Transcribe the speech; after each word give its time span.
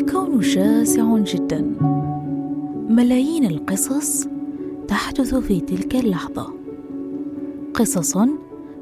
الكون 0.00 0.42
شاسع 0.42 1.18
جدا. 1.18 1.72
ملايين 2.88 3.46
القصص 3.46 4.28
تحدث 4.88 5.34
في 5.34 5.60
تلك 5.60 5.96
اللحظة. 5.96 6.46
قصص 7.74 8.18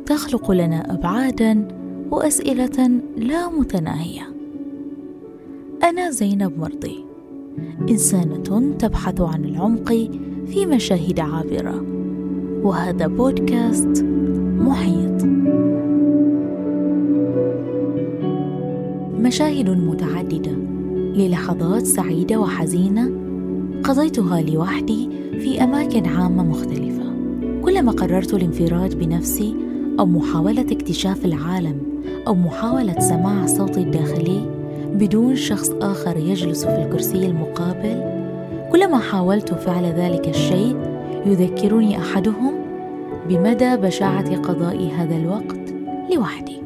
تخلق 0.06 0.50
لنا 0.50 0.94
ابعادا 0.94 1.68
وأسئلة 2.10 3.00
لا 3.16 3.48
متناهية. 3.48 4.22
أنا 5.82 6.10
زينب 6.10 6.58
مرضي. 6.58 7.04
إنسانة 7.90 8.76
تبحث 8.78 9.20
عن 9.20 9.44
العمق 9.44 9.88
في 10.46 10.66
مشاهد 10.66 11.20
عابرة. 11.20 11.84
وهذا 12.62 13.06
بودكاست 13.06 14.04
محيط. 14.58 15.24
مشاهد 19.20 19.70
متعددة. 19.70 20.73
للحظات 21.14 21.86
سعيدة 21.86 22.36
وحزينة 22.36 23.10
قضيتها 23.84 24.40
لوحدي 24.40 25.08
في 25.32 25.64
أماكن 25.64 26.06
عامة 26.06 26.42
مختلفة. 26.44 27.04
كلما 27.62 27.92
قررت 27.92 28.34
الانفراد 28.34 28.98
بنفسي 28.98 29.56
أو 30.00 30.06
محاولة 30.06 30.66
اكتشاف 30.70 31.24
العالم 31.24 31.76
أو 32.26 32.34
محاولة 32.34 33.00
سماع 33.00 33.46
صوتي 33.46 33.80
الداخلي 33.80 34.40
بدون 34.94 35.36
شخص 35.36 35.70
آخر 35.70 36.16
يجلس 36.16 36.64
في 36.64 36.82
الكرسي 36.82 37.26
المقابل 37.26 38.02
كلما 38.72 38.98
حاولت 38.98 39.54
فعل 39.54 39.84
ذلك 39.84 40.28
الشيء 40.28 40.76
يذكرني 41.26 41.98
أحدهم 41.98 42.54
بمدى 43.28 43.76
بشاعة 43.76 44.36
قضاء 44.36 44.90
هذا 44.96 45.16
الوقت 45.16 45.74
لوحدي. 46.14 46.62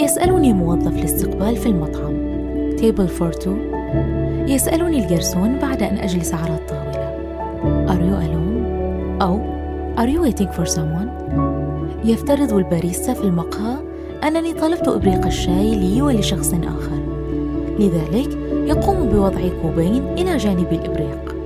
يسألني 0.00 0.52
موظف 0.52 0.98
الاستقبال 0.98 1.56
في 1.56 1.66
المطعم. 1.66 2.25
Table 2.76 3.08
for 3.08 3.32
two 3.32 3.56
يسألني 4.48 5.04
الجرسون 5.04 5.58
بعد 5.58 5.82
أن 5.82 5.98
أجلس 5.98 6.34
على 6.34 6.54
الطاولة. 6.54 7.16
Are 7.86 8.00
you 8.00 8.16
alone؟ 8.26 9.22
أو 9.22 9.40
Are 9.96 10.08
you 10.08 10.20
waiting 10.20 10.48
for 10.48 10.66
someone؟ 10.66 11.08
يفترض 12.04 12.52
الباريستا 12.52 13.14
في 13.14 13.24
المقهى 13.24 13.76
أنني 14.24 14.52
طلبت 14.52 14.88
إبريق 14.88 15.26
الشاي 15.26 15.74
لي 15.74 16.02
ولشخص 16.02 16.54
آخر. 16.54 17.00
لذلك 17.78 18.38
يقوم 18.66 19.08
بوضع 19.08 19.40
كوبين 19.62 20.04
إلى 20.18 20.36
جانب 20.36 20.72
الإبريق. 20.72 21.36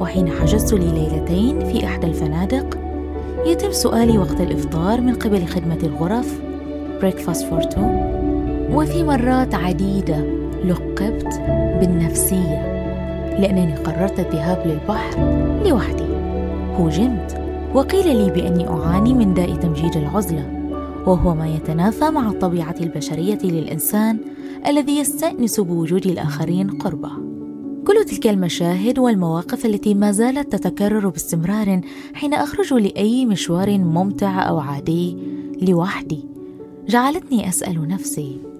وحين 0.00 0.28
حجزت 0.28 0.72
لي 0.72 0.90
ليلتين 0.90 1.64
في 1.64 1.84
إحدى 1.84 2.06
الفنادق 2.06 2.78
يتم 3.46 3.72
سؤالي 3.72 4.18
وقت 4.18 4.40
الإفطار 4.40 5.00
من 5.00 5.14
قبل 5.14 5.46
خدمة 5.46 5.78
الغرف. 5.82 6.40
Breakfast 7.00 7.42
for 7.42 7.68
two. 7.74 7.88
وفي 8.72 9.02
مرات 9.02 9.54
عديدة. 9.54 10.43
لقبت 10.64 11.40
بالنفسية 11.80 12.74
لأنني 13.38 13.76
قررت 13.76 14.18
الذهاب 14.20 14.66
للبحر 14.66 15.18
لوحدي. 15.68 16.04
هوجمت 16.76 17.40
وقيل 17.74 18.16
لي 18.16 18.30
بأني 18.30 18.68
أعاني 18.68 19.14
من 19.14 19.34
داء 19.34 19.54
تمجيد 19.54 19.96
العزلة 19.96 20.70
وهو 21.06 21.34
ما 21.34 21.48
يتنافى 21.48 22.10
مع 22.10 22.28
الطبيعة 22.28 22.74
البشرية 22.80 23.38
للإنسان 23.44 24.18
الذي 24.66 24.98
يستأنس 24.98 25.60
بوجود 25.60 26.06
الآخرين 26.06 26.70
قربه. 26.70 27.10
كل 27.86 28.04
تلك 28.04 28.26
المشاهد 28.26 28.98
والمواقف 28.98 29.66
التي 29.66 29.94
ما 29.94 30.12
زالت 30.12 30.56
تتكرر 30.56 31.08
باستمرار 31.08 31.80
حين 32.14 32.34
أخرج 32.34 32.74
لأي 32.74 33.26
مشوار 33.26 33.78
ممتع 33.78 34.48
أو 34.48 34.58
عادي 34.58 35.16
لوحدي 35.62 36.24
جعلتني 36.88 37.48
أسأل 37.48 37.88
نفسي 37.88 38.53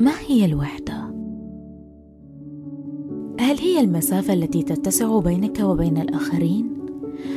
ما 0.00 0.12
هي 0.26 0.44
الوحدة؟ 0.44 1.14
هل 3.40 3.58
هي 3.58 3.80
المسافة 3.80 4.34
التي 4.34 4.62
تتسع 4.62 5.18
بينك 5.18 5.60
وبين 5.60 5.98
الآخرين؟ 5.98 6.68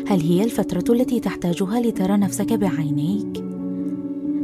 هل 0.07 0.19
هي 0.19 0.43
الفترة 0.43 0.93
التي 0.93 1.19
تحتاجها 1.19 1.79
لترى 1.79 2.17
نفسك 2.17 2.53
بعينيك؟ 2.53 3.37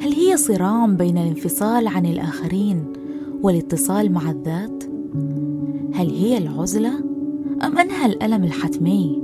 هل 0.01 0.13
هي 0.13 0.37
صراع 0.37 0.85
بين 0.85 1.17
الانفصال 1.17 1.87
عن 1.87 2.05
الآخرين 2.05 2.83
والاتصال 3.43 4.11
مع 4.11 4.31
الذات؟ 4.31 4.83
هل 5.93 6.09
هي 6.09 6.37
العزلة 6.37 6.93
أم 7.63 7.77
أنها 7.77 8.05
الألم 8.05 8.43
الحتمي؟ 8.43 9.23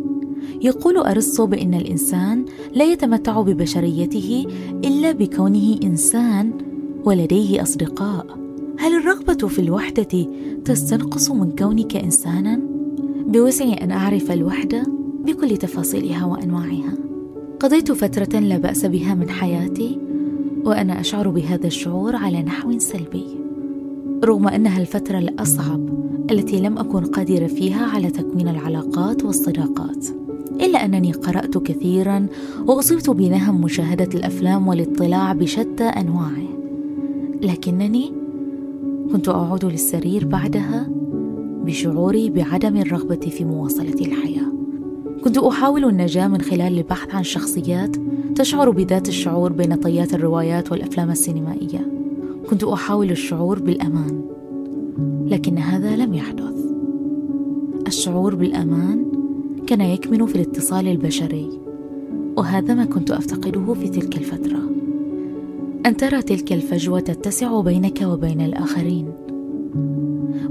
يقول 0.62 0.98
أرسطو 0.98 1.46
بأن 1.46 1.74
الإنسان 1.74 2.46
لا 2.74 2.86
يتمتع 2.86 3.42
ببشريته 3.42 4.46
إلا 4.86 5.12
بكونه 5.12 5.80
إنسان 5.84 6.54
ولديه 7.06 7.62
أصدقاء. 7.62 8.43
هل 8.84 8.96
الرغبة 8.96 9.48
في 9.48 9.60
الوحدة 9.60 10.28
تستنقص 10.66 11.32
من 11.32 11.56
كونك 11.56 11.96
إنسانا؟ 11.96 12.60
بوسعي 13.28 13.74
أن 13.74 13.92
أعرف 13.92 14.32
الوحدة 14.32 14.84
بكل 15.26 15.58
تفاصيلها 15.58 16.26
وأنواعها. 16.26 16.94
قضيت 17.60 17.92
فترة 17.92 18.40
لا 18.40 18.58
بأس 18.58 18.86
بها 18.86 19.14
من 19.16 19.30
حياتي 19.30 20.00
وأنا 20.66 21.00
أشعر 21.00 21.30
بهذا 21.30 21.68
الشعور 21.68 22.16
على 22.16 22.42
نحو 22.42 22.80
سلبي. 22.80 23.26
رغم 24.24 24.48
أنها 24.48 24.82
الفترة 24.82 25.18
الأصعب 25.18 25.90
التي 26.32 26.60
لم 26.60 26.78
أكن 26.78 27.06
قادرة 27.06 27.48
فيها 27.48 27.86
على 27.86 28.12
تكوين 28.12 28.48
العلاقات 28.48 29.24
والصداقات. 29.24 30.08
إلا 30.62 30.86
أنني 30.86 31.12
قرأت 31.12 31.58
كثيرا 31.58 32.28
وأصبت 32.68 33.10
بنهم 33.10 33.62
مشاهدة 33.62 34.10
الأفلام 34.20 34.68
والاطلاع 34.68 35.34
بشتى 35.34 35.84
أنواعه 35.84 36.48
لكنني 37.42 38.23
كنت 39.12 39.30
أعود 39.30 39.66
للسرير 39.66 40.26
بعدها 40.26 40.90
بشعوري 41.66 42.30
بعدم 42.30 42.78
الرغبة 42.78 43.16
في 43.16 43.46
مواصلة 43.46 43.94
الحياة. 43.94 44.54
كنت 45.24 45.38
أحاول 45.38 45.86
النجاة 45.86 46.28
من 46.28 46.42
خلال 46.42 46.78
البحث 46.78 47.16
عن 47.16 47.24
شخصيات 47.24 47.96
تشعر 48.36 48.70
بذات 48.70 49.08
الشعور 49.10 49.52
بين 49.52 49.76
طيات 49.76 50.14
الروايات 50.14 50.72
والأفلام 50.72 51.12
السينمائية. 51.12 51.88
كنت 52.50 52.64
أحاول 52.64 53.12
الشعور 53.12 53.60
بالأمان 53.60 54.22
لكن 55.26 55.58
هذا 55.58 55.96
لم 55.96 56.14
يحدث. 56.14 56.66
الشعور 57.88 58.36
بالأمان 58.36 59.06
كان 59.68 59.82
يكمن 59.82 60.26
في 60.26 60.36
الاتصال 60.36 60.88
البشري 60.88 61.50
وهذا 62.38 62.74
ما 62.74 62.86
كنت 62.86 63.12
أفتقده 63.12 63.74
في 63.74 63.90
تلك 63.90 64.18
الفترة. 64.18 64.63
أن 65.86 65.98
ترى 65.98 66.22
تلك 66.22 66.54
الفجوة 66.54 67.00
تتسع 67.00 67.62
بينك 67.62 68.02
وبين 68.02 68.42
الآخرين. 68.42 69.12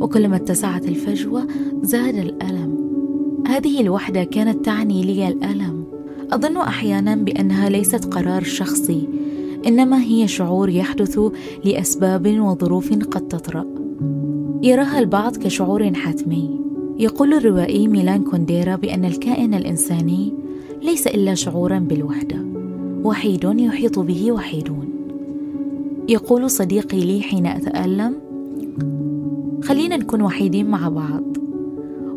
وكلما 0.00 0.36
اتسعت 0.36 0.88
الفجوة 0.88 1.46
زاد 1.82 2.14
الألم. 2.14 2.76
هذه 3.46 3.80
الوحدة 3.80 4.24
كانت 4.24 4.64
تعني 4.64 5.02
لي 5.02 5.28
الألم. 5.28 5.84
أظن 6.32 6.56
أحيانا 6.56 7.16
بأنها 7.16 7.68
ليست 7.68 8.14
قرار 8.14 8.42
شخصي 8.42 9.08
إنما 9.66 10.02
هي 10.02 10.28
شعور 10.28 10.68
يحدث 10.68 11.20
لأسباب 11.64 12.40
وظروف 12.40 12.92
قد 12.92 13.28
تطرأ. 13.28 13.64
يراها 14.62 14.98
البعض 14.98 15.36
كشعور 15.36 15.94
حتمي. 15.94 16.60
يقول 16.98 17.34
الروائي 17.34 17.88
ميلان 17.88 18.24
كونديرا 18.24 18.76
بأن 18.76 19.04
الكائن 19.04 19.54
الإنساني 19.54 20.32
ليس 20.82 21.06
إلا 21.06 21.34
شعورا 21.34 21.78
بالوحدة. 21.78 22.36
وحيد 23.04 23.44
يحيط 23.44 23.98
به 23.98 24.32
وحيدون. 24.32 24.91
يقول 26.08 26.50
صديقي 26.50 27.00
لي 27.00 27.22
حين 27.22 27.46
أتألم 27.46 28.14
خلينا 29.64 29.96
نكون 29.96 30.22
وحيدين 30.22 30.70
مع 30.70 30.88
بعض. 30.88 31.22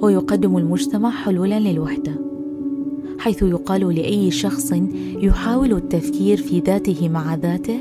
ويقدم 0.01 0.57
المجتمع 0.57 1.09
حلولا 1.09 1.59
للوحدة 1.59 2.12
حيث 3.19 3.44
يقال 3.44 3.96
لأي 3.96 4.31
شخص 4.31 4.73
يحاول 5.18 5.73
التفكير 5.73 6.38
في 6.38 6.59
ذاته 6.59 7.09
مع 7.09 7.35
ذاته 7.35 7.79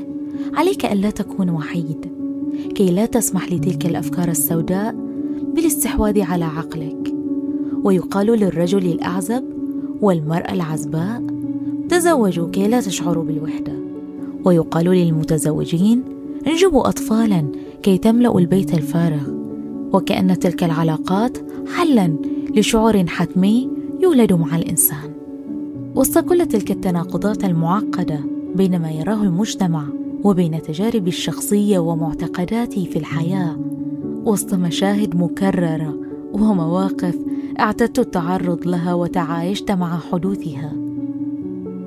عليك 0.53 0.85
ألا 0.85 1.09
تكون 1.09 1.49
وحيد 1.49 2.11
كي 2.75 2.85
لا 2.85 3.05
تسمح 3.05 3.51
لتلك 3.51 3.85
الأفكار 3.85 4.29
السوداء 4.29 4.95
بالاستحواذ 5.55 6.21
على 6.21 6.45
عقلك. 6.45 7.13
ويقال 7.83 8.27
للرجل 8.27 8.85
الأعزب 8.85 9.43
والمرأة 10.01 10.53
العزباء 10.53 11.23
تزوجوا 11.89 12.49
كي 12.49 12.67
لا 12.67 12.81
تشعروا 12.81 13.23
بالوحدة. 13.23 13.84
ويقال 14.45 14.85
للمتزوجين 14.85 16.03
انجبوا 16.47 16.89
أطفالا 16.89 17.45
كي 17.83 17.97
تملأوا 17.97 18.39
البيت 18.39 18.73
الفارغ. 18.73 19.29
وكأن 19.93 20.39
تلك 20.39 20.63
العلاقات 20.63 21.37
حلا 21.75 22.15
لشعور 22.55 23.07
حتمي 23.07 23.69
يولد 24.01 24.33
مع 24.33 24.55
الإنسان. 24.55 25.13
وسط 25.95 26.17
كل 26.17 26.45
تلك 26.45 26.71
التناقضات 26.71 27.43
المعقدة 27.43 28.19
بين 28.55 28.79
ما 28.79 28.91
يراه 28.91 29.23
المجتمع 29.23 29.83
وبين 30.23 30.61
تجاربي 30.61 31.09
الشخصية 31.09 31.79
ومعتقداتي 31.79 32.85
في 32.85 32.99
الحياة 32.99 33.57
وسط 34.25 34.53
مشاهد 34.53 35.15
مكررة 35.15 35.97
ومواقف 36.33 37.15
اعتدت 37.59 37.99
التعرض 37.99 38.67
لها 38.67 38.93
وتعايشت 38.93 39.71
مع 39.71 39.99
حدوثها 39.99 40.73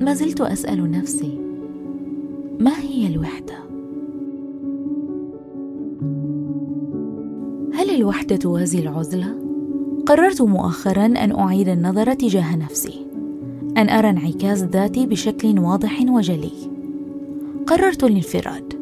ما 0.00 0.14
زلت 0.14 0.40
أسأل 0.40 0.90
نفسي 0.90 1.37
ما 2.60 2.78
هي 2.78 3.06
الوحدة؟ 3.06 3.54
هل 7.74 7.90
الوحدة 7.90 8.36
توازي 8.36 8.78
العزلة؟ 8.78 9.34
قررت 10.06 10.42
مؤخرا 10.42 11.06
أن 11.06 11.32
أعيد 11.32 11.68
النظر 11.68 12.14
تجاه 12.14 12.56
نفسي 12.56 13.06
أن 13.76 13.88
أرى 13.88 14.10
انعكاس 14.10 14.62
ذاتي 14.62 15.06
بشكل 15.06 15.58
واضح 15.58 16.00
وجلي. 16.08 16.50
قررت 17.66 18.04
الانفراد 18.04 18.74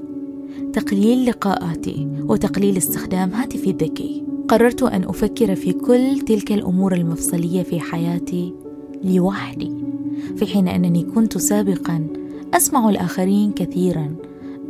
تقليل 0.72 1.26
لقاءاتي 1.26 2.08
وتقليل 2.28 2.76
استخدام 2.76 3.30
هاتفي 3.30 3.70
الذكي. 3.70 4.22
قررت 4.48 4.82
أن 4.82 5.04
أفكر 5.04 5.54
في 5.54 5.72
كل 5.72 6.20
تلك 6.20 6.52
الأمور 6.52 6.94
المفصلية 6.94 7.62
في 7.62 7.80
حياتي 7.80 8.54
لوحدي 9.04 9.72
في 10.36 10.46
حين 10.46 10.68
أنني 10.68 11.02
كنت 11.02 11.38
سابقا 11.38 12.06
أسمع 12.54 12.88
الآخرين 12.88 13.52
كثيرا. 13.52 14.14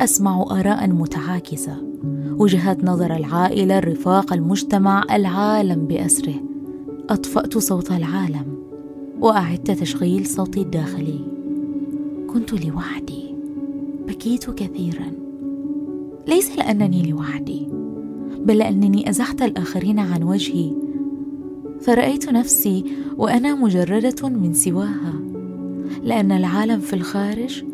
أسمع 0.01 0.43
آراء 0.51 0.89
متعاكسة. 0.89 1.77
وجهات 2.39 2.85
نظر 2.85 3.17
العائلة 3.17 3.79
الرفاق 3.79 4.33
المجتمع 4.33 5.05
العالم 5.13 5.87
بأسره. 5.87 6.35
أطفأت 7.11 7.59
صوت 7.59 7.93
العالم. 7.93 8.47
وأعدت 9.21 9.71
تشغيل 9.71 10.27
صوتي 10.27 10.61
الداخلي. 10.61 11.21
كنت 12.29 12.65
لوحدي. 12.65 13.35
بكيت 14.09 14.51
كثيرا. 14.51 15.13
ليس 16.29 16.59
لأنني 16.59 17.11
لوحدي 17.11 17.69
بل 18.39 18.59
لأنني 18.59 19.11
أزحت 19.11 19.43
الآخرين 19.43 19.99
عن 19.99 20.23
وجهي. 20.23 20.73
فرأيت 21.81 22.29
نفسي 22.29 22.85
وأنا 23.19 23.55
مجردة 23.55 24.29
من 24.29 24.55
سواها. 24.55 25.26
لأن 26.03 26.33
العالم 26.33 26.81
في 26.81 26.93
الخارج 26.93 27.65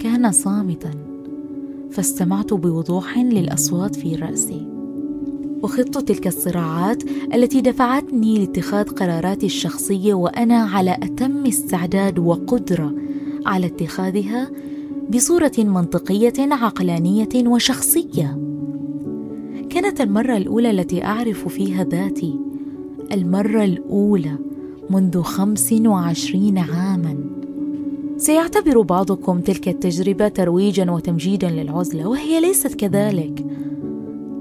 كان 0.00 0.32
صامتا 0.32 0.90
فاستمعت 1.90 2.54
بوضوح 2.54 3.18
للأصوات 3.18 3.96
في 3.96 4.14
رأسي. 4.14 4.66
وخضت 5.62 5.98
تلك 5.98 6.26
الصراعات 6.26 7.02
التي 7.34 7.60
دفعتني 7.60 8.38
لاتخاذ 8.38 8.88
قراراتي 8.88 9.46
الشخصية 9.46 10.14
وأنا 10.14 10.56
على 10.56 10.96
أتم 11.02 11.46
استعداد 11.46 12.18
وقدرة 12.18 12.94
على 13.46 13.66
اتخاذها 13.66 14.50
بصورة 15.10 15.52
منطقية 15.58 16.32
عقلانية 16.38 17.28
وشخصية. 17.36 18.38
كانت 19.70 20.00
المرة 20.00 20.36
الأولى 20.36 20.70
التي 20.70 21.04
أعرف 21.04 21.48
فيها 21.48 21.84
ذاتي 21.84 22.38
المرة 23.12 23.64
الأولى 23.64 24.38
منذ 24.90 25.22
خمس 25.22 25.72
وعشرين 25.72 26.58
عاما. 26.58 27.35
سيعتبر 28.18 28.80
بعضكم 28.80 29.40
تلك 29.40 29.68
التجربة 29.68 30.28
ترويجا 30.28 30.90
وتمجيدا 30.90 31.50
للعزلة 31.50 32.08
وهي 32.08 32.40
ليست 32.40 32.74
كذلك. 32.74 33.46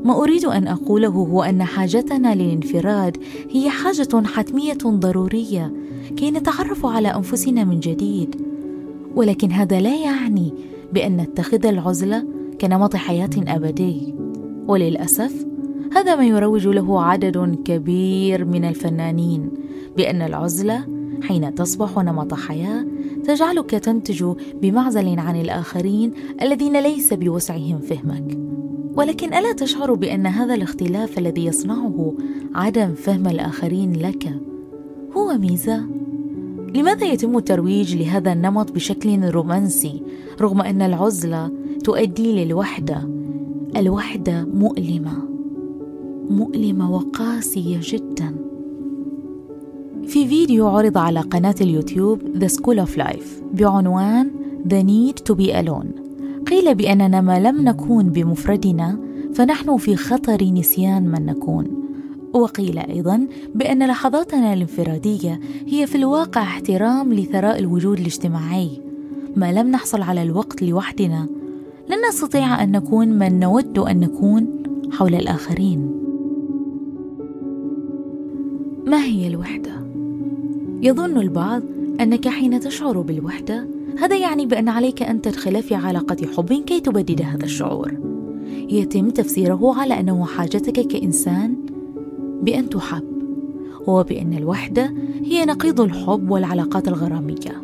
ما 0.03 0.17
أريد 0.23 0.45
أن 0.45 0.67
أقوله 0.67 1.07
هو 1.09 1.43
أن 1.43 1.63
حاجتنا 1.63 2.35
للانفراد 2.35 3.17
هي 3.51 3.69
حاجة 3.69 4.23
حتمية 4.25 4.77
ضرورية 4.83 5.73
كي 6.17 6.31
نتعرف 6.31 6.85
على 6.85 7.07
أنفسنا 7.07 7.63
من 7.63 7.79
جديد. 7.79 8.35
ولكن 9.15 9.51
هذا 9.51 9.79
لا 9.79 9.95
يعني 9.95 10.53
بأن 10.93 11.17
نتخذ 11.17 11.65
العزلة 11.65 12.25
كنمط 12.61 12.95
حياة 12.95 13.29
أبدي. 13.37 14.15
وللأسف 14.67 15.45
هذا 15.95 16.15
ما 16.15 16.25
يروج 16.25 16.67
له 16.67 17.01
عدد 17.01 17.57
كبير 17.65 18.45
من 18.45 18.65
الفنانين 18.65 19.49
بأن 19.97 20.21
العزلة 20.21 20.85
حين 21.21 21.55
تصبح 21.55 21.97
نمط 21.97 22.33
حياة 22.33 22.85
تجعلك 23.27 23.71
تنتج 23.71 24.25
بمعزل 24.61 25.19
عن 25.19 25.41
الآخرين 25.41 26.11
الذين 26.41 26.79
ليس 26.79 27.13
بوسعهم 27.13 27.79
فهمك. 27.79 28.37
ولكن 28.95 29.33
ألا 29.33 29.53
تشعر 29.53 29.93
بأن 29.93 30.27
هذا 30.27 30.53
الاختلاف 30.53 31.17
الذي 31.17 31.45
يصنعه 31.45 32.13
عدم 32.55 32.93
فهم 32.93 33.27
الآخرين 33.27 33.93
لك 33.93 34.33
هو 35.17 35.37
ميزة؟ 35.37 35.85
لماذا 36.75 37.05
يتم 37.05 37.37
الترويج 37.37 37.95
لهذا 37.95 38.33
النمط 38.33 38.71
بشكل 38.71 39.29
رومانسي 39.29 40.01
رغم 40.41 40.61
أن 40.61 40.81
العزلة 40.81 41.51
تؤدي 41.83 42.45
للوحدة؟ 42.45 43.09
الوحدة 43.77 44.45
مؤلمة 44.53 45.13
مؤلمة 46.29 46.91
وقاسية 46.91 47.79
جدا. 47.81 48.35
في 50.07 50.27
فيديو 50.27 50.67
عرض 50.67 50.97
على 50.97 51.19
قناة 51.19 51.55
اليوتيوب 51.61 52.21
The 52.39 52.47
School 52.47 52.87
of 52.87 52.97
Life 52.97 53.43
بعنوان 53.53 54.31
The 54.69 54.83
Need 54.83 55.31
to 55.31 55.37
Be 55.37 55.51
Alone. 55.51 56.05
قيل 56.47 56.75
بأننا 56.75 57.21
ما 57.21 57.39
لم 57.39 57.61
نكون 57.61 58.09
بمفردنا 58.09 58.99
فنحن 59.33 59.77
في 59.77 59.95
خطر 59.95 60.43
نسيان 60.43 61.07
من 61.07 61.25
نكون. 61.25 61.67
وقيل 62.33 62.79
أيضا 62.79 63.27
بأن 63.55 63.87
لحظاتنا 63.87 64.53
الانفرادية 64.53 65.39
هي 65.67 65.87
في 65.87 65.95
الواقع 65.95 66.41
احترام 66.41 67.13
لثراء 67.13 67.59
الوجود 67.59 67.99
الاجتماعي. 67.99 68.81
ما 69.35 69.51
لم 69.51 69.71
نحصل 69.71 70.01
على 70.01 70.23
الوقت 70.23 70.63
لوحدنا 70.63 71.27
لن 71.89 71.97
نستطيع 72.09 72.63
أن 72.63 72.71
نكون 72.71 73.07
من 73.07 73.39
نود 73.39 73.79
أن 73.79 73.99
نكون 73.99 74.63
حول 74.91 75.15
الآخرين. 75.15 75.91
ما 78.85 79.03
هي 79.03 79.27
الوحدة؟ 79.27 79.84
يظن 80.81 81.17
البعض 81.17 81.61
أنك 82.01 82.27
حين 82.27 82.59
تشعر 82.59 83.01
بالوحدة 83.01 83.67
هذا 83.99 84.17
يعني 84.17 84.45
بأن 84.45 84.69
عليك 84.69 85.03
أن 85.03 85.21
تدخل 85.21 85.63
في 85.63 85.75
علاقة 85.75 86.27
حب 86.37 86.53
كي 86.53 86.79
تبدد 86.79 87.21
هذا 87.21 87.45
الشعور. 87.45 87.93
يتم 88.69 89.09
تفسيره 89.09 89.79
على 89.79 89.99
أنه 89.99 90.25
حاجتك 90.25 90.87
كإنسان 90.87 91.55
بأن 92.41 92.69
تحب 92.69 93.03
وبأن 93.87 94.33
الوحدة 94.33 94.93
هي 95.23 95.45
نقيض 95.45 95.81
الحب 95.81 96.31
والعلاقات 96.31 96.87
الغرامية. 96.87 97.63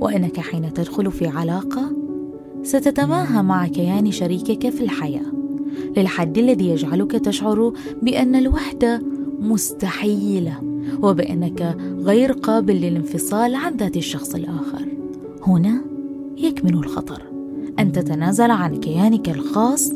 وأنك 0.00 0.40
حين 0.40 0.72
تدخل 0.72 1.12
في 1.12 1.26
علاقة 1.26 1.92
ستتماهى 2.62 3.42
مع 3.42 3.66
كيان 3.66 4.10
شريكك 4.10 4.70
في 4.70 4.84
الحياة. 4.84 5.32
للحد 5.96 6.38
الذي 6.38 6.68
يجعلك 6.68 7.12
تشعر 7.12 7.72
بأن 8.02 8.34
الوحدة 8.34 9.02
مستحيلة. 9.40 10.67
وبأنك 11.02 11.76
غير 11.98 12.32
قابل 12.32 12.74
للانفصال 12.74 13.54
عن 13.54 13.76
ذات 13.76 13.96
الشخص 13.96 14.34
الآخر. 14.34 14.88
هنا 15.46 15.80
يكمن 16.36 16.74
الخطر. 16.74 17.22
أن 17.78 17.92
تتنازل 17.92 18.50
عن 18.50 18.76
كيانك 18.76 19.28
الخاص 19.28 19.92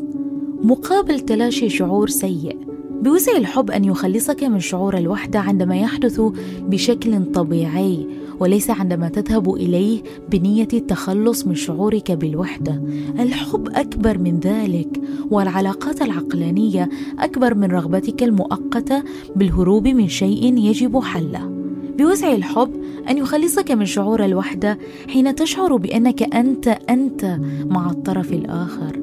مقابل 0.63 1.19
تلاشي 1.19 1.69
شعور 1.69 2.09
سيء. 2.09 2.57
بوسع 3.01 3.37
الحب 3.37 3.71
أن 3.71 3.83
يخلصك 3.83 4.43
من 4.43 4.59
شعور 4.59 4.97
الوحدة 4.97 5.39
عندما 5.39 5.75
يحدث 5.75 6.21
بشكل 6.61 7.31
طبيعي 7.31 8.07
وليس 8.39 8.69
عندما 8.69 9.09
تذهب 9.09 9.53
إليه 9.53 10.01
بنية 10.31 10.67
التخلص 10.73 11.47
من 11.47 11.55
شعورك 11.55 12.11
بالوحدة. 12.11 12.81
الحب 13.19 13.69
أكبر 13.69 14.17
من 14.17 14.39
ذلك 14.39 15.01
والعلاقات 15.31 16.01
العقلانية 16.01 16.89
أكبر 17.19 17.55
من 17.55 17.71
رغبتك 17.71 18.23
المؤقتة 18.23 19.03
بالهروب 19.35 19.87
من 19.87 20.07
شيء 20.07 20.57
يجب 20.57 20.99
حله. 20.99 21.51
بوسع 21.97 22.33
الحب 22.33 22.71
أن 23.09 23.17
يخلصك 23.17 23.71
من 23.71 23.85
شعور 23.85 24.25
الوحدة 24.25 24.77
حين 25.07 25.35
تشعر 25.35 25.75
بأنك 25.75 26.35
أنت 26.35 26.67
أنت 26.67 27.39
مع 27.65 27.91
الطرف 27.91 28.33
الآخر. 28.33 28.99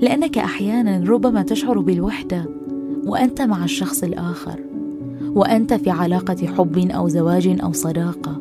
لأنك 0.00 0.38
أحيانا 0.38 1.10
ربما 1.10 1.42
تشعر 1.42 1.78
بالوحدة 1.78 2.44
وأنت 3.06 3.42
مع 3.42 3.64
الشخص 3.64 4.02
الآخر. 4.02 4.60
وأنت 5.34 5.74
في 5.74 5.90
علاقة 5.90 6.46
حب 6.46 6.78
أو 6.90 7.08
زواج 7.08 7.58
أو 7.62 7.72
صداقة. 7.72 8.40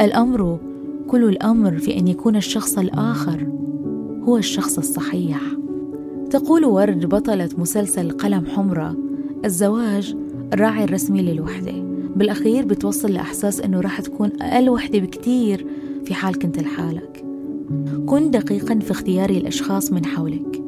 الأمر 0.00 0.58
كل 1.08 1.24
الأمر 1.24 1.78
في 1.78 1.98
أن 1.98 2.08
يكون 2.08 2.36
الشخص 2.36 2.78
الآخر 2.78 3.46
هو 4.22 4.36
الشخص 4.36 4.78
الصحيح. 4.78 5.40
تقول 6.30 6.64
ورد 6.64 7.06
بطلة 7.06 7.48
مسلسل 7.58 8.10
قلم 8.10 8.46
حمراء 8.46 8.94
الزواج 9.44 10.16
الراعي 10.52 10.84
الرسمي 10.84 11.22
للوحدة. 11.22 11.72
بالأخير 12.16 12.64
بتوصل 12.66 13.12
لإحساس 13.12 13.60
إنه 13.60 13.80
راح 13.80 14.00
تكون 14.00 14.30
أقل 14.42 14.70
وحدة 14.70 14.98
بكتير 14.98 15.66
في 16.04 16.14
حال 16.14 16.38
كنت 16.38 16.58
لحالك. 16.58 17.24
كن 18.06 18.30
دقيقا 18.30 18.78
في 18.78 18.90
اختيار 18.90 19.30
الأشخاص 19.30 19.92
من 19.92 20.04
حولك. 20.04 20.61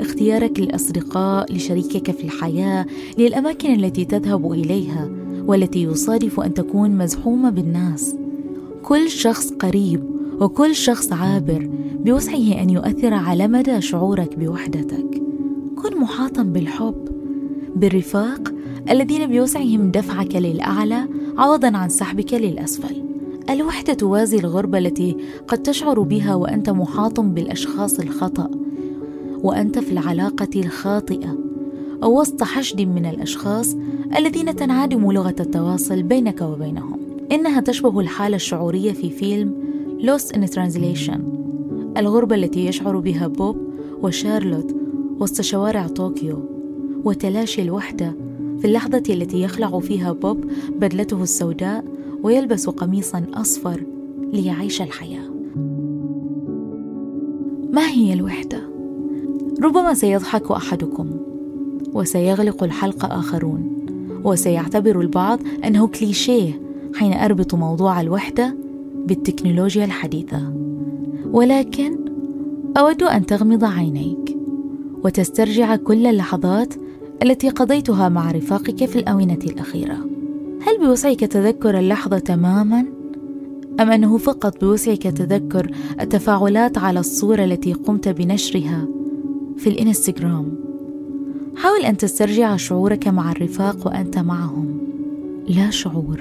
اختيارك 0.00 0.60
للأصدقاء 0.60 1.52
لشريكك 1.52 2.10
في 2.10 2.24
الحياة 2.24 2.86
للأماكن 3.18 3.84
التي 3.84 4.04
تذهب 4.04 4.52
إليها 4.52 5.10
والتي 5.46 5.82
يصادف 5.82 6.40
أن 6.40 6.54
تكون 6.54 6.90
مزحومة 6.90 7.50
بالناس. 7.50 8.16
كل 8.82 9.10
شخص 9.10 9.52
قريب 9.52 10.04
وكل 10.40 10.74
شخص 10.74 11.12
عابر 11.12 11.70
بوسعه 12.04 12.62
أن 12.62 12.70
يؤثر 12.70 13.14
على 13.14 13.48
مدى 13.48 13.80
شعورك 13.80 14.38
بوحدتك. 14.38 15.22
كن 15.82 15.96
محاطا 15.96 16.42
بالحب 16.42 17.08
بالرفاق 17.76 18.54
الذين 18.90 19.26
بوسعهم 19.26 19.90
دفعك 19.90 20.36
للأعلى 20.36 21.08
عوضا 21.38 21.76
عن 21.76 21.88
سحبك 21.88 22.34
للأسفل. 22.34 23.04
الوحدة 23.50 23.94
توازي 23.94 24.38
الغربة 24.38 24.78
التي 24.78 25.16
قد 25.48 25.58
تشعر 25.58 26.00
بها 26.00 26.34
وأنت 26.34 26.70
محاط 26.70 27.20
بالأشخاص 27.20 28.00
الخطأ. 28.00 28.50
وأنت 29.42 29.78
في 29.78 29.92
العلاقة 29.92 30.48
الخاطئة 30.56 31.38
أو 32.02 32.20
وسط 32.20 32.42
حشد 32.42 32.80
من 32.80 33.06
الأشخاص 33.06 33.76
الذين 34.16 34.56
تنعدم 34.56 35.12
لغة 35.12 35.34
التواصل 35.40 36.02
بينك 36.02 36.40
وبينهم. 36.40 37.00
إنها 37.32 37.60
تشبه 37.60 38.00
الحالة 38.00 38.36
الشعورية 38.36 38.92
في 38.92 39.10
فيلم 39.10 39.54
Lost 40.00 40.36
in 40.36 40.40
Translation 40.40 41.20
الغربة 41.96 42.34
التي 42.34 42.66
يشعر 42.66 42.98
بها 42.98 43.26
بوب 43.26 43.56
وشارلوت 44.02 44.76
وسط 45.20 45.40
شوارع 45.40 45.86
طوكيو. 45.86 46.38
وتلاشي 47.04 47.62
الوحدة 47.62 48.14
في 48.58 48.66
اللحظة 48.66 49.02
التي 49.08 49.42
يخلع 49.42 49.80
فيها 49.80 50.12
بوب 50.12 50.44
بدلته 50.80 51.22
السوداء 51.22 51.84
ويلبس 52.22 52.68
قميصا 52.68 53.26
أصفر 53.34 53.82
ليعيش 54.32 54.82
الحياة. 54.82 55.30
ما 57.72 57.88
هي 57.88 58.12
الوحدة؟ 58.12 58.69
ربما 59.62 59.94
سيضحك 59.94 60.50
أحدكم. 60.50 61.10
وسيغلق 61.94 62.64
الحلقة 62.64 63.18
آخرون. 63.18 63.86
وسيعتبر 64.24 65.00
البعض 65.00 65.38
أنه 65.64 65.86
كليشيه 65.86 66.60
حين 66.94 67.12
أربط 67.12 67.54
موضوع 67.54 68.00
الوحدة 68.00 68.56
بالتكنولوجيا 69.06 69.84
الحديثة. 69.84 70.52
ولكن 71.32 71.98
أود 72.76 73.02
أن 73.02 73.26
تغمض 73.26 73.64
عينيك 73.64 74.36
وتسترجع 75.04 75.76
كل 75.76 76.06
اللحظات 76.06 76.74
التي 77.22 77.48
قضيتها 77.48 78.08
مع 78.08 78.30
رفاقك 78.30 78.84
في 78.84 78.98
الآونة 78.98 79.38
الأخيرة. 79.44 79.96
هل 80.62 80.86
بوسعك 80.86 81.20
تذكر 81.20 81.78
اللحظة 81.78 82.18
تماما؟ 82.18 82.84
أم 83.80 83.90
أنه 83.90 84.18
فقط 84.18 84.64
بوسعك 84.64 85.02
تذكر 85.02 85.70
التفاعلات 86.00 86.78
على 86.78 87.00
الصورة 87.00 87.44
التي 87.44 87.72
قمت 87.72 88.08
بنشرها 88.08 88.99
في 89.56 89.68
الإنستغرام؟ 89.68 90.54
حاول 91.56 91.80
أن 91.80 91.96
تسترجع 91.96 92.56
شعورك 92.56 93.08
مع 93.08 93.32
الرفاق 93.32 93.86
وأنت 93.86 94.18
معهم. 94.18 94.78
لا 95.48 95.70
شعور. 95.70 96.20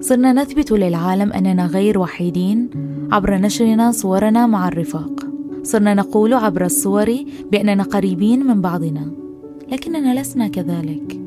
صرنا 0.00 0.32
نثبت 0.32 0.72
للعالم 0.72 1.32
أننا 1.32 1.66
غير 1.66 1.98
وحيدين 1.98 2.70
عبر 3.12 3.34
نشرنا 3.34 3.92
صورنا 3.92 4.46
مع 4.46 4.68
الرفاق. 4.68 5.26
صرنا 5.62 5.94
نقول 5.94 6.34
عبر 6.34 6.64
الصور 6.64 7.14
بأننا 7.52 7.82
قريبين 7.82 8.46
من 8.46 8.60
بعضنا 8.60 9.10
لكننا 9.72 10.20
لسنا 10.20 10.48
كذلك. 10.48 11.20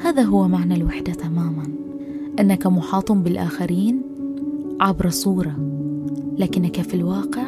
هذا 0.00 0.22
هو 0.22 0.48
معنى 0.48 0.74
الوحدة 0.74 1.12
تماما. 1.12 1.64
أنك 2.40 2.66
محاط 2.66 3.12
بالآخرين 3.12 4.02
عبر 4.80 5.08
صورة 5.08 5.56
لكنك 6.38 6.80
في 6.80 6.94
الواقع 6.94 7.44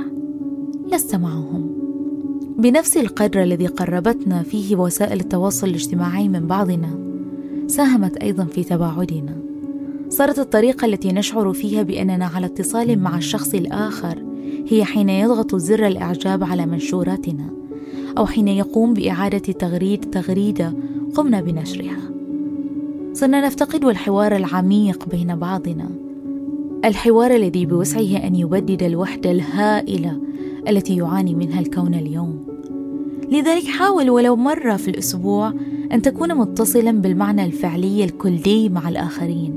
لست 0.92 1.16
معهم. 1.16 1.75
بنفس 2.58 2.96
القدر 2.96 3.42
الذي 3.42 3.66
قربتنا 3.66 4.42
فيه 4.42 4.76
وسائل 4.76 5.20
التواصل 5.20 5.66
الاجتماعي 5.66 6.28
من 6.28 6.46
بعضنا 6.46 6.98
ساهمت 7.66 8.16
أيضا 8.16 8.44
في 8.44 8.64
تباعدنا. 8.64 9.36
صارت 10.08 10.38
الطريقة 10.38 10.84
التي 10.84 11.12
نشعر 11.12 11.52
فيها 11.52 11.82
بأننا 11.82 12.26
على 12.26 12.46
اتصال 12.46 12.98
مع 12.98 13.18
الشخص 13.18 13.54
الآخر 13.54 14.22
هي 14.68 14.84
حين 14.84 15.08
يضغط 15.08 15.56
زر 15.56 15.86
الإعجاب 15.86 16.44
على 16.44 16.66
منشوراتنا 16.66 17.50
أو 18.18 18.26
حين 18.26 18.48
يقوم 18.48 18.94
بإعادة 18.94 19.52
تغريد 19.52 20.10
تغريدة 20.10 20.72
قمنا 21.14 21.40
بنشرها. 21.40 22.10
صرنا 23.12 23.46
نفتقد 23.46 23.84
الحوار 23.84 24.36
العميق 24.36 25.08
بين 25.08 25.36
بعضنا 25.36 25.88
الحوار 26.84 27.30
الذي 27.30 27.66
بوسعه 27.66 28.26
أن 28.26 28.34
يبدد 28.34 28.82
الوحدة 28.82 29.30
الهائلة 29.30 30.20
التي 30.68 30.96
يعاني 30.96 31.34
منها 31.34 31.60
الكون 31.60 31.94
اليوم. 31.94 32.46
لذلك 33.30 33.64
حاول 33.64 34.10
ولو 34.10 34.36
مرة 34.36 34.76
في 34.76 34.88
الأسبوع 34.88 35.52
أن 35.92 36.02
تكون 36.02 36.34
متصلا 36.34 36.92
بالمعنى 36.92 37.44
الفعلي 37.44 38.04
الكلي 38.04 38.68
مع 38.68 38.88
الآخرين. 38.88 39.56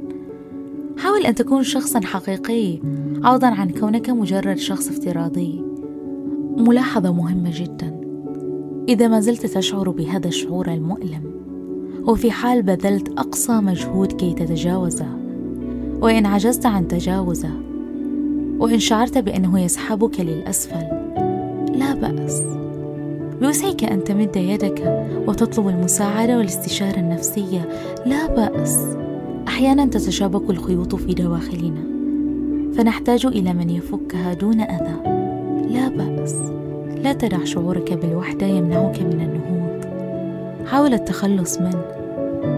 حاول 0.97 1.25
أن 1.25 1.35
تكون 1.35 1.63
شخصا 1.63 1.99
حقيقي 1.99 2.79
عوضا 3.23 3.47
عن 3.47 3.69
كونك 3.69 4.09
مجرد 4.09 4.57
شخص 4.57 4.87
افتراضي. 4.87 5.63
ملاحظة 6.57 7.13
مهمة 7.13 7.51
جدا. 7.53 8.01
إذا 8.89 9.07
ما 9.07 9.19
زلت 9.19 9.45
تشعر 9.45 9.89
بهذا 9.89 10.27
الشعور 10.27 10.73
المؤلم 10.73 11.21
وفي 12.07 12.31
حال 12.31 12.61
بذلت 12.61 13.09
أقصى 13.19 13.53
مجهود 13.53 14.11
كي 14.11 14.33
تتجاوزه 14.33 15.07
وإن 16.01 16.25
عجزت 16.25 16.65
عن 16.65 16.87
تجاوزه 16.87 17.51
وإن 18.59 18.79
شعرت 18.79 19.17
بأنه 19.17 19.59
يسحبك 19.59 20.19
للأسفل 20.19 20.98
لا 21.79 21.93
بأس. 21.93 22.43
بوسعك 23.41 23.83
أن 23.83 24.03
تمد 24.03 24.35
يدك 24.35 25.07
وتطلب 25.27 25.67
المساعدة 25.67 26.37
والاستشارة 26.37 26.99
النفسية. 26.99 27.69
لا 28.05 28.27
بأس. 28.27 28.85
أحيانا 29.47 29.85
تتشابك 29.85 30.49
الخيوط 30.49 30.95
في 30.95 31.13
دواخلنا. 31.13 31.81
فنحتاج 32.73 33.25
إلى 33.25 33.53
من 33.53 33.69
يفكها 33.69 34.33
دون 34.33 34.61
أذى. 34.61 34.95
لا 35.69 35.87
بأس. 35.87 36.35
لا 37.03 37.13
تدع 37.13 37.43
شعورك 37.43 37.93
بالوحدة 37.93 38.47
يمنعك 38.47 39.01
من 39.01 39.21
النهوض. 39.21 39.85
حاول 40.67 40.93
التخلص 40.93 41.61
منه 41.61 41.83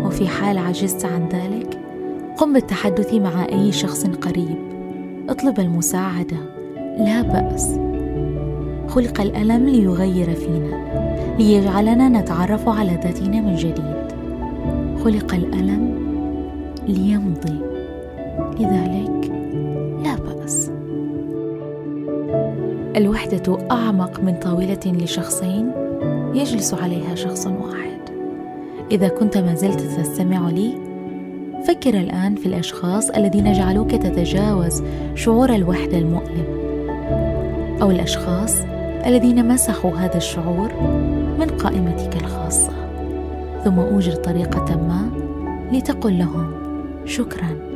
وفي 0.06 0.28
حال 0.28 0.58
عجزت 0.58 1.06
عن 1.06 1.30
ذلك 1.30 1.80
قم 2.38 2.54
بالتحدث 2.54 3.14
مع 3.14 3.46
أي 3.46 3.72
شخص 3.72 4.06
قريب. 4.06 4.58
اطلب 5.30 5.60
المساعدة. 5.60 6.38
لا 6.98 7.22
بأس. 7.22 7.91
خلق 8.92 9.22
الألم 9.22 9.70
ليغير 9.70 10.36
فينا 10.36 10.82
ليجعلنا 11.40 12.10
نتعرف 12.10 12.70
على 12.70 12.92
ذاتنا 13.04 13.42
من 13.42 13.56
جديد. 13.56 14.02
خلق 15.04 15.34
الألم 15.34 15.96
ليمضي. 16.88 17.60
لذلك 18.60 19.32
لا 20.04 20.16
بأس. 20.16 20.72
الوحدة 22.98 23.58
أعمق 23.72 24.20
من 24.24 24.36
طاولة 24.36 24.80
لشخصين 24.86 25.72
يجلس 26.34 26.74
عليها 26.74 27.16
شخص 27.16 27.48
واحد. 27.48 28.02
إذا 28.92 29.08
كنت 29.08 29.38
ما 29.38 29.56
زلت 29.56 29.80
تستمع 29.80 30.50
لي 30.50 30.74
فكر 31.68 31.94
الآن 31.94 32.36
في 32.36 32.46
الأشخاص 32.46 33.10
الذين 33.10 33.54
جعلوك 33.54 33.92
تتجاوز 33.92 34.84
شعور 35.16 35.56
الوحدة 35.56 35.98
المؤلم 35.98 36.46
أو 37.82 37.92
الأشخاص 37.92 38.71
الذين 39.06 39.48
مسحوا 39.48 39.92
هذا 39.92 40.18
الشعور 40.18 40.74
من 41.40 41.48
قائمتك 41.50 42.22
الخاصة. 42.22 42.72
ثم 43.64 43.80
اوجد 43.80 44.22
طريقة 44.22 44.76
ما 44.76 45.12
لتقل 45.72 46.18
لهم. 46.18 46.52
شكرا. 47.06 47.72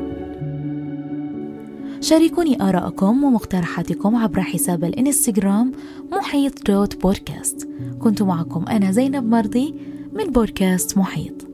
شاركوني 2.01 2.62
آراءكم 2.62 3.24
ومقترحاتكم 3.24 4.15
عبر 4.15 4.41
حساب 4.41 4.84
الإنستغرام 4.84 5.72
محيط 6.12 6.72
دوت 6.72 7.01
بودكاست. 7.01 7.70
كنت 8.00 8.22
معكم 8.22 8.65
أنا 8.67 8.91
زينب 8.91 9.24
مرضي 9.24 9.75
من 10.13 10.32
بودكاست 10.32 10.98
محيط. 10.98 11.48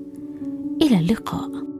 إلى 0.82 1.00
اللقاء. 1.00 1.71